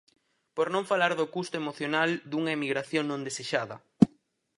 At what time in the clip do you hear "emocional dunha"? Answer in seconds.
1.61-2.55